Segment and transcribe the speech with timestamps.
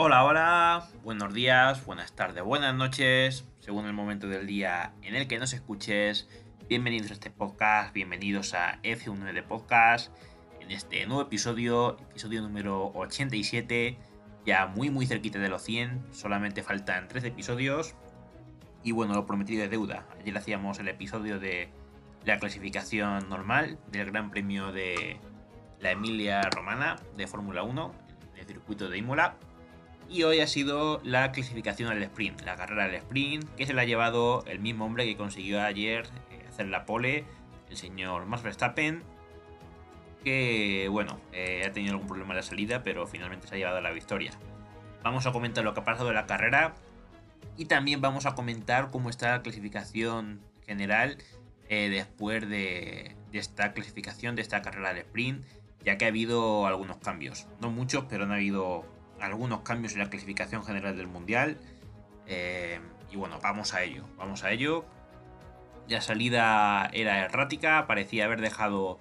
[0.00, 5.26] Hola, hola, buenos días, buenas tardes, buenas noches, según el momento del día en el
[5.26, 6.28] que nos escuches.
[6.68, 10.16] Bienvenidos a este podcast, bienvenidos a F1 de Podcast,
[10.60, 13.98] en este nuevo episodio, episodio número 87,
[14.46, 17.96] ya muy muy cerquita de los 100, solamente faltan 3 episodios.
[18.84, 20.06] Y bueno, lo prometido de deuda.
[20.20, 21.70] Ayer hacíamos el episodio de
[22.24, 25.18] la clasificación normal del Gran Premio de
[25.80, 27.94] la Emilia Romana de Fórmula 1,
[28.34, 29.34] en el circuito de Imola.
[30.10, 33.82] Y hoy ha sido la clasificación al sprint, la carrera del sprint, que se la
[33.82, 37.26] ha llevado el mismo hombre que consiguió ayer eh, hacer la pole,
[37.68, 39.02] el señor Max Verstappen,
[40.24, 43.82] que bueno, eh, ha tenido algún problema en la salida, pero finalmente se ha llevado
[43.82, 44.30] la victoria.
[45.02, 46.74] Vamos a comentar lo que ha pasado en la carrera
[47.58, 51.18] y también vamos a comentar cómo está la clasificación general
[51.68, 55.44] eh, después de, de esta clasificación, de esta carrera del sprint,
[55.84, 57.46] ya que ha habido algunos cambios.
[57.60, 58.86] No muchos, pero han habido
[59.20, 61.58] algunos cambios en la clasificación general del mundial.
[62.26, 64.84] Eh, y bueno, vamos a ello, vamos a ello.
[65.88, 68.98] La salida era errática, parecía haber dejado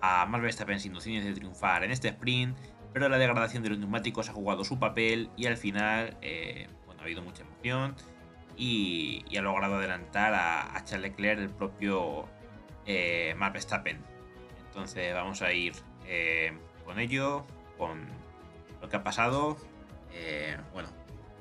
[0.00, 2.56] a Max Verstappen sin opciones de triunfar en este sprint,
[2.92, 7.00] pero la degradación de los neumáticos ha jugado su papel y al final, eh, bueno,
[7.00, 7.94] ha habido mucha emoción
[8.56, 12.26] y, ha logrado adelantar a, Charles Leclerc el propio
[12.84, 13.98] eh, Max Verstappen.
[14.66, 15.72] Entonces vamos a ir
[16.06, 16.52] eh,
[16.84, 17.46] con ello,
[17.78, 18.06] con
[18.80, 19.56] lo que ha pasado.
[20.12, 20.88] Eh, bueno,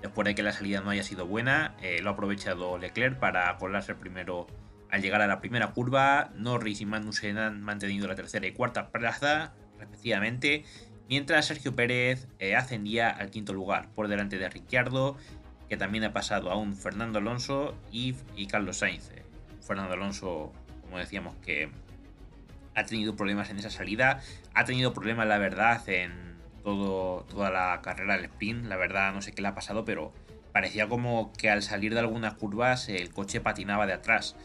[0.01, 3.55] después de que la salida no haya sido buena, eh, lo ha aprovechado Leclerc para
[3.57, 4.47] colarse primero
[4.91, 6.31] al llegar a la primera curva.
[6.35, 10.63] Norris y Magnussen han mantenido la tercera y cuarta plaza, respectivamente,
[11.09, 15.17] mientras Sergio Pérez eh, ascendía al quinto lugar, por delante de Ricciardo,
[15.69, 18.13] que también ha pasado a un Fernando Alonso y,
[18.47, 19.11] Carlos Sainz.
[19.61, 21.71] Fernando Alonso, como decíamos, que
[22.75, 24.21] ha tenido problemas en esa salida,
[24.53, 26.34] ha tenido problemas, la verdad, en
[26.65, 28.65] toda la carrera del sprint.
[28.65, 30.11] La verdad, no sé qué le ha pasado, pero
[30.51, 34.35] parecía como que al salir de algunas curvas el coche patinaba de atrás.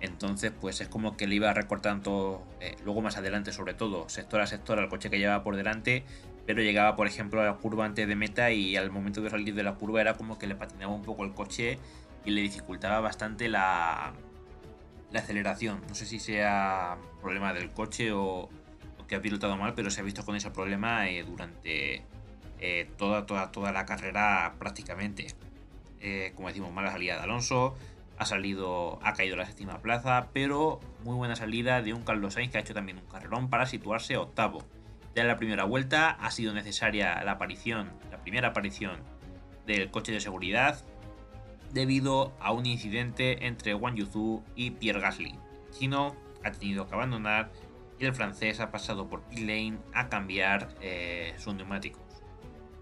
[0.00, 4.40] Entonces, pues es como que le iba recortando, eh, luego más adelante, sobre todo, sector
[4.40, 6.04] a sector al coche que llevaba por delante,
[6.46, 9.54] pero llegaba, por ejemplo, a la curva antes de meta y al momento de salir
[9.54, 11.78] de la curva era como que le patinaba un poco el coche
[12.24, 14.14] y le dificultaba bastante la,
[15.12, 15.82] la aceleración.
[15.88, 18.48] No sé si sea problema del coche o,
[19.10, 22.04] que ha pilotado mal, pero se ha visto con ese problema eh, durante
[22.60, 25.26] eh, toda, toda, toda la carrera prácticamente.
[26.00, 27.74] Eh, como decimos, mala salida de Alonso,
[28.18, 32.34] ha salido, ha caído a la séptima plaza, pero muy buena salida de un Carlos
[32.34, 34.64] Sainz que ha hecho también un carrerón para situarse octavo.
[35.16, 39.00] Ya en la primera vuelta ha sido necesaria la aparición, la primera aparición
[39.66, 40.84] del coche de seguridad
[41.72, 45.34] debido a un incidente entre Wang Yuzu y Pierre Gasly.
[45.72, 47.50] Chino ha tenido que abandonar
[48.06, 52.02] el francés ha pasado por pit lane a cambiar eh, sus neumáticos.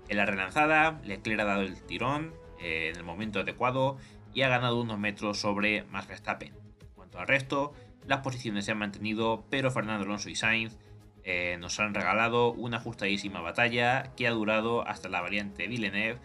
[0.08, 3.96] En la relanzada, Leclerc ha dado el tirón eh, en el momento adecuado
[4.32, 6.54] y ha ganado unos metros sobre Max Verstappen.
[6.80, 7.72] En cuanto al resto,
[8.06, 10.78] las posiciones se han mantenido, pero Fernando Alonso y Sainz
[11.24, 16.20] eh, nos han regalado una ajustadísima batalla que ha durado hasta la variante Villeneuve,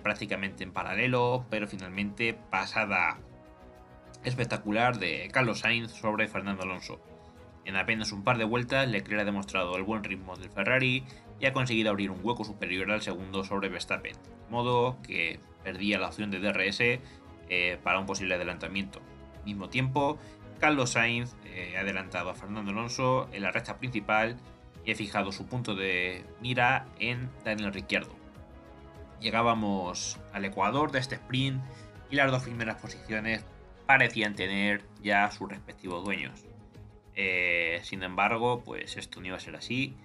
[0.00, 3.18] prácticamente en paralelo, pero finalmente pasada
[4.22, 7.00] espectacular de Carlos Sainz sobre Fernando Alonso.
[7.64, 11.04] En apenas un par de vueltas, Leclerc ha demostrado el buen ritmo del Ferrari
[11.38, 14.16] y ha conseguido abrir un hueco superior al segundo sobre Verstappen,
[14.50, 16.80] modo que perdía la opción de DRS
[17.48, 19.00] eh, para un posible adelantamiento.
[19.38, 20.18] Al mismo tiempo,
[20.58, 24.36] Carlos Sainz eh, ha adelantado a Fernando Alonso en la recta principal
[24.84, 28.14] y ha fijado su punto de mira en Daniel Ricciardo.
[29.20, 31.62] Llegábamos al Ecuador de este sprint
[32.10, 33.44] y las dos primeras posiciones
[33.86, 36.51] parecían tener ya sus respectivos dueños.
[37.14, 39.96] Eh, sin embargo, pues esto no iba a ser así.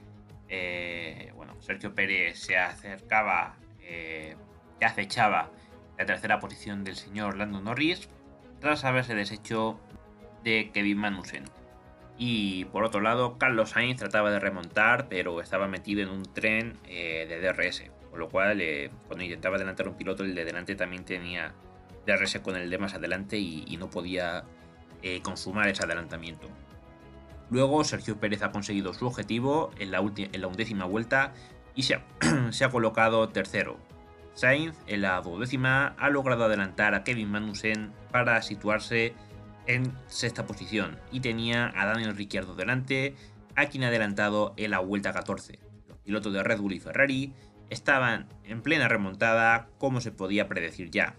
[0.49, 4.35] Eh, bueno, Sergio Pérez se acercaba, eh,
[4.81, 5.49] acechaba
[5.97, 8.09] la tercera posición del señor Lando Norris
[8.59, 9.79] tras haberse deshecho
[10.43, 11.45] de Kevin Magnussen.
[12.17, 16.79] Y por otro lado, Carlos Sainz trataba de remontar, pero estaba metido en un tren
[16.83, 17.91] de DRS.
[18.09, 18.63] Con lo cual,
[19.05, 21.53] cuando intentaba adelantar un piloto, el de delante también tenía
[22.07, 24.45] DRS con el de más adelante y no podía
[25.21, 26.49] consumar ese adelantamiento.
[27.49, 31.33] Luego Sergio Pérez ha conseguido su objetivo en la, undécima vuelta
[31.75, 31.95] y se
[32.65, 33.77] ha, colocado tercero.
[34.33, 39.13] Sainz en la duodécima ha logrado adelantar a Kevin Magnussen para situarse
[39.65, 43.15] en sexta posición y tenía a Daniel Ricciardo delante,
[43.55, 45.59] a quien ha adelantado en la vuelta 14.
[45.87, 47.33] Los pilotos de Red Bull y Ferrari
[47.69, 51.15] estaban en plena remontada como se podía predecir ya.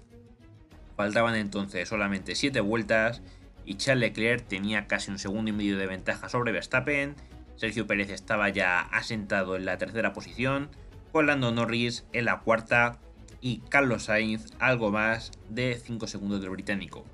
[0.96, 3.22] Faltaban entonces solamente 7 vueltas
[3.68, 7.14] y Charles Leclerc tenía casi un segundo y medio de ventaja sobre Verstappen,
[7.56, 10.70] Sergio Pérez estaba ya asentado en la tercera posición,
[11.12, 12.98] con Lando Norris en la cuarta
[13.42, 17.04] y Carlos Sainz algo más de 5 segundos del británico.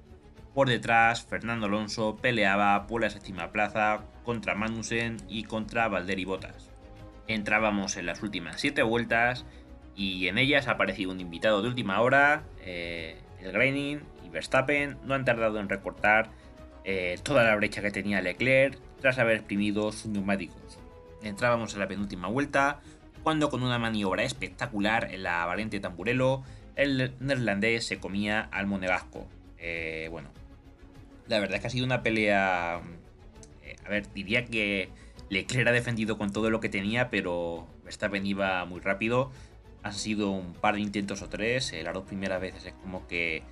[0.54, 6.70] Por detrás, Fernando Alonso peleaba por la séptima plaza contra Magnussen y contra Valtteri Bottas.
[7.26, 9.44] Entrábamos en las últimas 7 vueltas
[9.96, 14.98] y en ellas ha aparecido un invitado de última hora, eh, el Graining y Verstappen
[15.04, 16.30] no han tardado en recortar
[16.84, 20.78] eh, toda la brecha que tenía Leclerc tras haber exprimido sus neumáticos.
[21.22, 22.80] Entrábamos en la penúltima vuelta,
[23.22, 26.42] cuando con una maniobra espectacular en la variante Tamburello,
[26.76, 29.26] el neerlandés se comía al monegasco.
[29.58, 30.28] Eh, bueno,
[31.26, 32.82] la verdad es que ha sido una pelea...
[33.62, 34.90] Eh, a ver, diría que
[35.30, 39.30] Leclerc ha defendido con todo lo que tenía, pero Verstappen iba muy rápido.
[39.82, 41.74] Han sido un par de intentos o tres.
[41.82, 43.42] las dos primeras veces es como que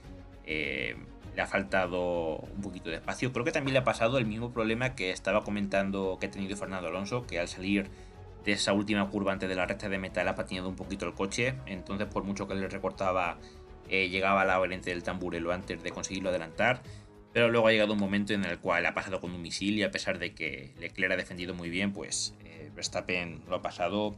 [1.34, 3.32] le ha faltado un poquito de espacio.
[3.32, 6.56] Creo que también le ha pasado el mismo problema que estaba comentando que ha tenido
[6.56, 7.90] Fernando Alonso, que al salir
[8.44, 11.14] de esa última curva antes de la recta de metal ha patinado un poquito el
[11.14, 11.54] coche.
[11.66, 13.38] Entonces, por mucho que le recortaba,
[13.88, 16.82] eh, llegaba a la del tamburelo antes de conseguirlo adelantar.
[17.32, 19.82] Pero luego ha llegado un momento en el cual ha pasado con un misil y
[19.84, 24.14] a pesar de que Leclerc ha defendido muy bien, pues eh, Verstappen lo ha pasado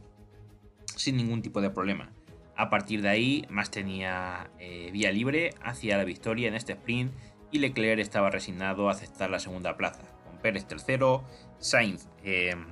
[0.97, 2.11] sin ningún tipo de problema.
[2.55, 7.13] A partir de ahí, Más tenía eh, vía libre hacia la victoria en este sprint
[7.51, 11.23] y Leclerc estaba resignado a aceptar la segunda plaza, con Pérez tercero,
[11.59, 12.65] Sainz em,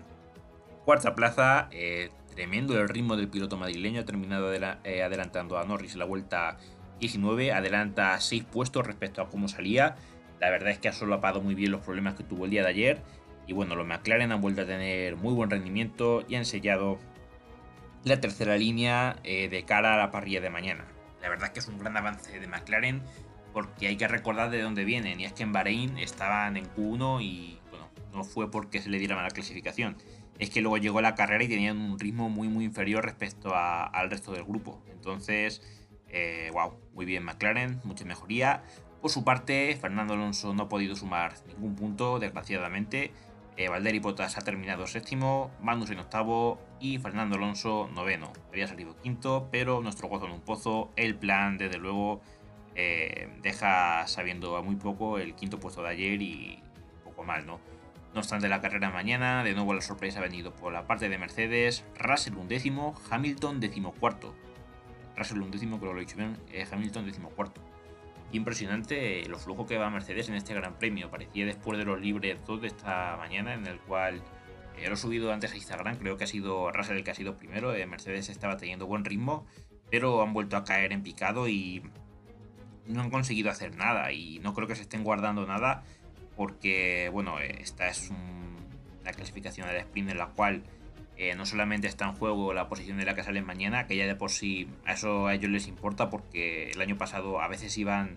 [0.85, 5.93] cuarta plaza, eh, tremendo el ritmo del piloto madrileño, ha terminado eh, adelantando a Norris
[5.93, 6.57] en la vuelta
[6.99, 9.95] 19, adelanta 6 puestos respecto a cómo salía,
[10.43, 12.69] la verdad es que ha solapado muy bien los problemas que tuvo el día de
[12.69, 13.01] ayer.
[13.47, 16.99] Y bueno, los McLaren han vuelto a tener muy buen rendimiento y han sellado
[18.03, 20.85] la tercera línea eh, de cara a la parrilla de mañana.
[21.21, 23.01] La verdad es que es un gran avance de McLaren
[23.53, 27.21] porque hay que recordar de dónde vienen y es que en Bahrein estaban en Q1
[27.21, 29.95] y bueno, no fue porque se le diera mala clasificación,
[30.39, 34.09] es que luego llegó la carrera y tenían un ritmo muy muy inferior respecto al
[34.09, 34.81] resto del grupo.
[34.91, 35.61] Entonces,
[36.51, 38.63] wow, eh, muy bien McLaren, mucha mejoría.
[39.01, 43.11] Por su parte, Fernando Alonso no ha podido sumar ningún punto, desgraciadamente.
[43.55, 48.33] Eh, Valderi Bottas ha terminado séptimo, en octavo y Fernando Alonso noveno.
[48.49, 50.91] Había salido quinto, pero nuestro gozo en un pozo.
[50.95, 52.21] El plan, desde luego,
[52.75, 56.63] eh, deja sabiendo a muy poco el quinto puesto de ayer y
[57.03, 57.59] poco mal, ¿no?
[58.15, 61.17] No obstante, la carrera mañana, de nuevo la sorpresa ha venido por la parte de
[61.19, 61.85] Mercedes.
[61.99, 64.33] Russell undécimo, Hamilton decimocuarto.
[65.15, 67.72] Russell undécimo, creo que lo he dicho bien, eh, Hamilton decimocuarto
[68.33, 71.09] impresionante lo flujo que va Mercedes en este Gran Premio.
[71.09, 74.21] Parecía después de los libres 2 de esta mañana, en el cual
[74.77, 77.15] eh, lo he subido antes a Instagram, creo que ha sido Russell el que ha
[77.15, 77.73] sido primero.
[77.73, 79.45] Eh, Mercedes estaba teniendo buen ritmo,
[79.89, 81.83] pero han vuelto a caer en picado y
[82.87, 84.11] no han conseguido hacer nada.
[84.11, 85.83] Y no creo que se estén guardando nada,
[86.35, 88.11] porque, bueno, eh, esta es
[89.01, 90.63] una clasificación de sprint en la cual
[91.17, 94.07] eh, no solamente está en juego la posición de la que salen mañana, que ya
[94.07, 97.77] de por sí a eso a ellos les importa porque el año pasado a veces
[97.77, 98.15] iban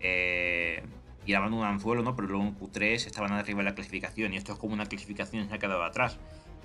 [0.00, 0.82] eh,
[1.26, 2.16] un anzuelo, ¿no?
[2.16, 5.42] Pero luego en Q3 estaban arriba de la clasificación y esto es como una clasificación
[5.42, 6.18] que se ha quedado atrás.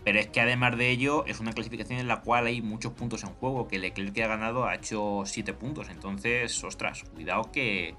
[0.04, 3.24] Pero es que además de ello es una clasificación en la cual hay muchos puntos
[3.24, 5.90] en juego, que Leclerc que ha ganado ha hecho 7 puntos.
[5.90, 7.96] Entonces, ostras, cuidado que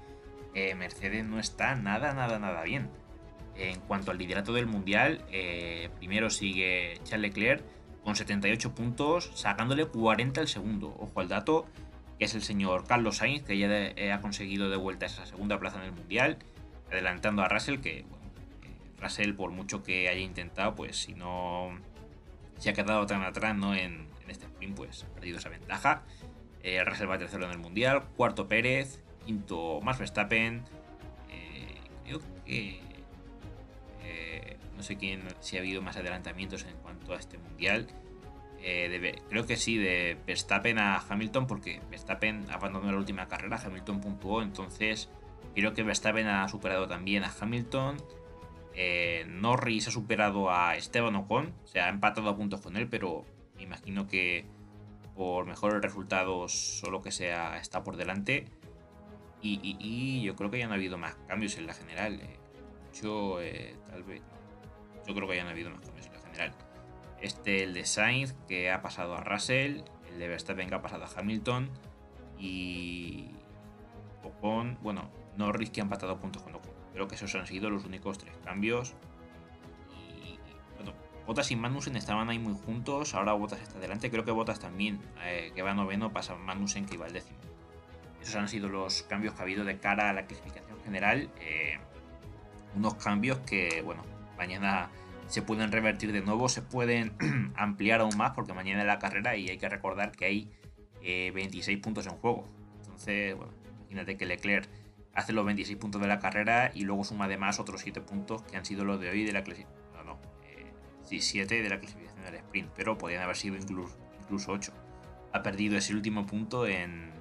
[0.53, 2.89] eh, Mercedes no está nada, nada, nada bien.
[3.57, 7.63] En cuanto al liderato del mundial, eh, primero sigue Charles Leclerc
[8.03, 10.95] con 78 puntos, sacándole 40 el segundo.
[10.99, 11.65] Ojo al dato,
[12.19, 15.57] que es el señor Carlos Sainz, que ya eh, ha conseguido de vuelta esa segunda
[15.57, 16.37] plaza en el mundial,
[16.91, 18.05] adelantando a Russell, que eh,
[18.99, 21.69] Russell, por mucho que haya intentado, pues si no
[22.59, 23.73] se ha quedado tan atrás ¿no?
[23.73, 26.03] en, este sprint, pues ha perdido esa ventaja.
[26.83, 30.63] Russell va tercero en el mundial, cuarto Pérez, quinto Max Verstappen.
[32.03, 32.84] creo que
[34.75, 37.87] no sé quién, si ha habido más adelantamientos en cuanto a este mundial.
[38.67, 44.01] Eh, creo que sí, de Verstappen a Hamilton, porque Verstappen abandonó la última carrera, Hamilton
[44.01, 45.07] puntuó, entonces
[45.53, 47.97] creo que Verstappen ha superado también a Hamilton.
[48.73, 52.87] Eh, Norris ha superado a Esteban Ocon, o sea, ha empatado a puntos con él,
[52.89, 53.23] pero
[53.55, 54.45] me imagino que
[55.15, 58.47] por mejores resultados o lo que sea está por delante.
[59.41, 62.19] Y, yo creo que ya no ha habido más cambios en la general.
[62.19, 62.39] Eh.
[62.99, 63.37] Yo,
[63.91, 64.23] tal vez,
[65.05, 66.53] yo creo que ya no ha habido más cambios en la general.
[67.21, 71.05] Este, el de Sainz, que ha pasado a Russell, el de Verstappen que ha pasado
[71.05, 71.69] a Hamilton
[72.37, 73.29] y
[74.23, 76.73] Ocon, bueno, Norris que ha empatado puntos con Ocon.
[76.93, 78.93] Creo que esos han sido los únicos tres cambios.
[79.95, 80.37] Y
[80.75, 80.93] bueno,
[81.25, 84.99] Bottas y Magnussen estaban ahí muy juntos, ahora Bottas está delante, creo que Bottas también,
[85.23, 87.39] eh, que va noveno, pasa Magnussen que iba al décimo.
[88.21, 91.29] Esos han sido los cambios que ha habido de cara a la clasificación general.
[91.39, 91.77] Eh,
[92.75, 94.03] unos cambios que, bueno,
[94.37, 94.89] mañana
[95.27, 97.13] se pueden revertir de nuevo, se pueden
[97.55, 100.51] ampliar aún más porque mañana es la carrera y hay que recordar que hay
[101.01, 102.47] 26 puntos en juego.
[102.79, 104.67] Entonces, bueno, imagínate que Leclerc
[105.13, 108.57] hace los 26 puntos de la carrera y luego suma además otros 7 puntos que
[108.57, 109.85] han sido los de hoy de la clasificación.
[109.93, 110.19] No, no,
[111.03, 114.73] sí, 7 de la clasificación del sprint, pero podrían haber sido incluso, incluso 8.
[115.33, 117.11] Ha perdido ese último punto en,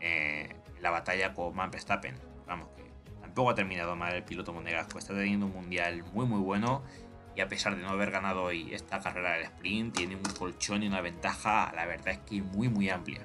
[0.00, 2.14] en la batalla con Max Verstappen.
[2.46, 2.87] Vamos, que
[3.38, 4.98] tampoco ha terminado mal el piloto monegasco.
[4.98, 6.82] Está teniendo un mundial muy, muy bueno.
[7.36, 10.82] Y a pesar de no haber ganado hoy esta carrera del sprint, tiene un colchón
[10.82, 13.20] y una ventaja, la verdad es que muy, muy amplia.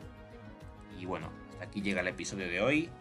[1.00, 2.92] Y bueno, hasta aquí llega el episodio de hoy.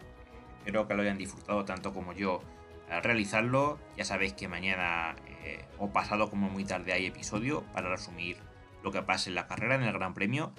[0.57, 2.41] Espero que lo hayan disfrutado tanto como yo
[2.89, 3.77] al realizarlo.
[3.95, 8.37] Ya sabéis que mañana eh, o pasado como muy tarde hay episodio para resumir
[8.81, 10.51] lo que pase en la carrera en el Gran Premio.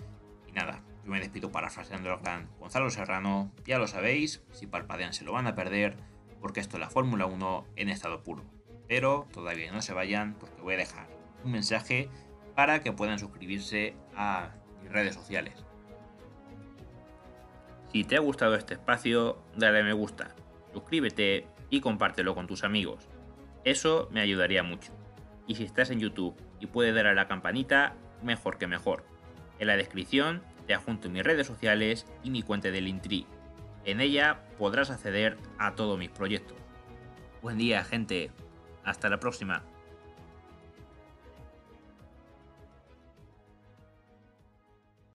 [0.47, 3.51] Y nada, yo me despido parafraseando al gran Gonzalo Serrano.
[3.67, 5.97] Ya lo sabéis, si parpadean se lo van a perder,
[6.45, 8.45] porque esto es la Fórmula 1 en estado puro.
[8.87, 11.09] Pero todavía no se vayan, porque voy a dejar
[11.43, 12.11] un mensaje
[12.55, 14.51] para que puedan suscribirse a
[14.83, 15.65] mis redes sociales.
[17.91, 20.35] Si te ha gustado este espacio, dale me gusta,
[20.75, 23.09] suscríbete y compártelo con tus amigos.
[23.65, 24.93] Eso me ayudaría mucho.
[25.47, 29.07] Y si estás en YouTube y puedes dar a la campanita, mejor que mejor.
[29.59, 33.27] En la descripción te adjunto mis redes sociales y mi cuenta del Intri.
[33.85, 36.57] En ella podrás acceder a todos mis proyectos.
[37.43, 38.31] Buen día, gente.
[38.85, 39.63] Hasta la próxima.